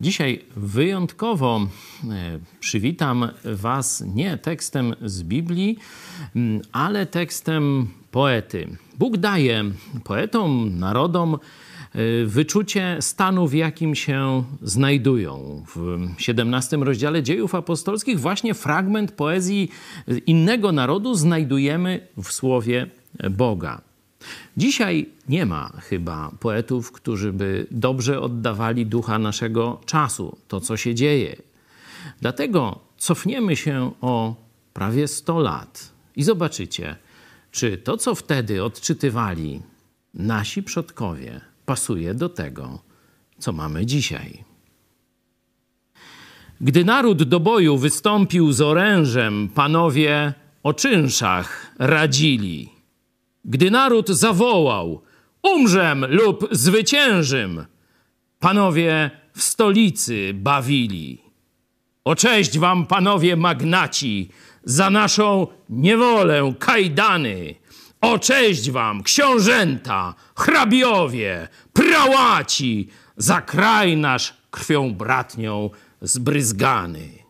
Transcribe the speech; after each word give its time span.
Dzisiaj 0.00 0.44
wyjątkowo 0.56 1.60
e, 1.60 2.38
przywitam 2.60 3.28
Was 3.44 4.04
nie 4.14 4.38
tekstem 4.38 4.94
z 5.04 5.22
Biblii, 5.22 5.78
ale 6.72 7.06
tekstem 7.06 7.88
poety. 8.10 8.76
Bóg 8.98 9.16
daje 9.16 9.64
poetom, 10.04 10.78
narodom 10.78 11.34
e, 11.34 11.38
wyczucie 12.24 12.96
stanu, 13.00 13.48
w 13.48 13.54
jakim 13.54 13.94
się 13.94 14.44
znajdują. 14.62 15.64
W 15.76 16.08
17 16.18 16.76
rozdziale 16.76 17.22
dziejów 17.22 17.54
apostolskich 17.54 18.20
właśnie 18.20 18.54
fragment 18.54 19.12
poezji 19.12 19.70
innego 20.26 20.72
narodu 20.72 21.14
znajdujemy 21.14 22.08
w 22.22 22.32
słowie 22.32 22.86
Boga. 23.30 23.85
Dzisiaj 24.56 25.08
nie 25.28 25.46
ma 25.46 25.72
chyba 25.80 26.30
poetów, 26.40 26.92
którzy 26.92 27.32
by 27.32 27.66
dobrze 27.70 28.20
oddawali 28.20 28.86
ducha 28.86 29.18
naszego 29.18 29.80
czasu, 29.86 30.36
to 30.48 30.60
co 30.60 30.76
się 30.76 30.94
dzieje. 30.94 31.36
Dlatego 32.20 32.78
cofniemy 32.98 33.56
się 33.56 33.92
o 34.00 34.34
prawie 34.72 35.08
100 35.08 35.38
lat 35.38 35.92
i 36.16 36.22
zobaczycie, 36.22 36.96
czy 37.50 37.78
to, 37.78 37.96
co 37.96 38.14
wtedy 38.14 38.64
odczytywali 38.64 39.62
nasi 40.14 40.62
przodkowie, 40.62 41.40
pasuje 41.66 42.14
do 42.14 42.28
tego, 42.28 42.78
co 43.38 43.52
mamy 43.52 43.86
dzisiaj. 43.86 44.44
Gdy 46.60 46.84
naród 46.84 47.22
do 47.22 47.40
boju 47.40 47.78
wystąpił 47.78 48.52
z 48.52 48.60
orężem, 48.60 49.48
panowie 49.54 50.34
o 50.62 50.74
czynszach 50.74 51.72
radzili. 51.78 52.75
Gdy 53.46 53.70
naród 53.70 54.08
zawołał: 54.08 55.02
Umrzem 55.42 56.04
lub 56.08 56.48
zwyciężym, 56.50 57.66
panowie 58.38 59.10
w 59.34 59.42
stolicy 59.42 60.30
bawili. 60.34 61.22
O 62.04 62.16
cześć 62.16 62.58
wam, 62.58 62.86
panowie 62.86 63.36
magnaci, 63.36 64.30
za 64.64 64.90
naszą 64.90 65.46
niewolę 65.70 66.54
kajdany. 66.58 67.54
O 68.00 68.18
cześć 68.18 68.70
wam, 68.70 69.02
książęta, 69.02 70.14
hrabiowie, 70.36 71.48
prałaci, 71.72 72.88
za 73.16 73.40
kraj 73.40 73.96
nasz 73.96 74.34
krwią 74.50 74.94
bratnią 74.94 75.70
zbryzgany. 76.00 77.25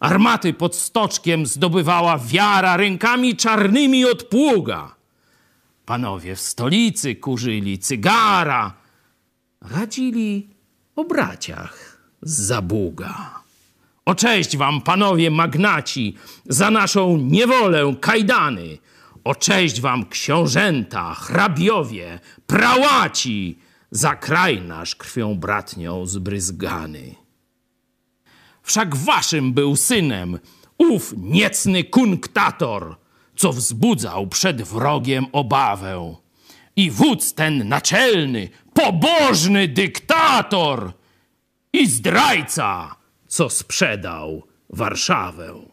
Armaty 0.00 0.52
pod 0.52 0.76
stoczkiem 0.76 1.46
zdobywała 1.46 2.18
wiara 2.18 2.76
rękami 2.76 3.36
czarnymi 3.36 4.04
od 4.04 4.22
pługa. 4.22 4.94
Panowie 5.86 6.36
w 6.36 6.40
stolicy 6.40 7.14
kurzyli 7.14 7.78
cygara, 7.78 8.74
radzili 9.60 10.50
o 10.96 11.04
braciach 11.04 11.98
z 12.22 12.40
zabuga. 12.40 13.40
O 14.04 14.14
cześć 14.14 14.56
wam, 14.56 14.80
panowie 14.80 15.30
magnaci, 15.30 16.16
za 16.46 16.70
naszą 16.70 17.16
niewolę 17.16 17.94
kajdany. 18.00 18.78
O 19.24 19.34
cześć 19.34 19.80
wam, 19.80 20.06
książęta, 20.08 21.14
hrabiowie, 21.14 22.20
prałaci, 22.46 23.58
za 23.90 24.16
kraj 24.16 24.62
nasz 24.62 24.96
krwią 24.96 25.34
bratnią 25.34 26.06
zbryzgany 26.06 27.14
wszak 28.62 28.96
waszym 28.96 29.52
był 29.52 29.76
synem, 29.76 30.38
ów 30.78 31.14
niecny 31.16 31.84
kunktator, 31.84 32.96
co 33.36 33.52
wzbudzał 33.52 34.26
przed 34.26 34.62
wrogiem 34.62 35.26
obawę. 35.32 36.14
I 36.76 36.90
wódz 36.90 37.34
ten 37.34 37.68
naczelny, 37.68 38.48
pobożny 38.74 39.68
dyktator 39.68 40.92
i 41.72 41.86
zdrajca, 41.86 42.96
co 43.26 43.50
sprzedał 43.50 44.42
Warszawę. 44.70 45.69